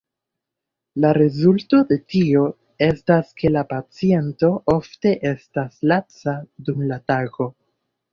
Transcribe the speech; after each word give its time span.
La 1.03 1.09
rezulto 1.17 1.81
de 1.91 1.97
tio 2.13 2.45
estas 2.85 3.29
ke 3.41 3.51
la 3.51 3.63
paciento 3.73 4.49
ofte 4.77 5.13
estas 5.33 5.77
laca 5.93 6.35
dum 6.71 6.83
la 6.93 6.99
tago. 7.13 7.49